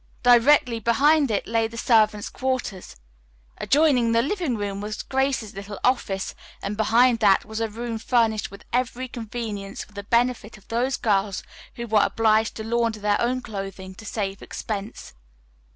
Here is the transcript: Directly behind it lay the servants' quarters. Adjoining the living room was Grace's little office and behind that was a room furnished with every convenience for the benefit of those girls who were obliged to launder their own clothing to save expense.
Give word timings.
Directly 0.23 0.79
behind 0.79 1.29
it 1.29 1.45
lay 1.45 1.67
the 1.67 1.77
servants' 1.77 2.27
quarters. 2.27 2.95
Adjoining 3.59 4.13
the 4.13 4.23
living 4.23 4.57
room 4.57 4.81
was 4.81 5.03
Grace's 5.03 5.53
little 5.53 5.79
office 5.83 6.33
and 6.59 6.75
behind 6.75 7.19
that 7.19 7.45
was 7.45 7.59
a 7.59 7.69
room 7.69 7.99
furnished 7.99 8.49
with 8.49 8.65
every 8.73 9.07
convenience 9.07 9.83
for 9.83 9.93
the 9.93 10.01
benefit 10.01 10.57
of 10.57 10.67
those 10.69 10.97
girls 10.97 11.43
who 11.75 11.85
were 11.85 12.01
obliged 12.01 12.55
to 12.55 12.63
launder 12.63 12.99
their 12.99 13.21
own 13.21 13.41
clothing 13.41 13.93
to 13.93 14.03
save 14.07 14.41
expense. 14.41 15.13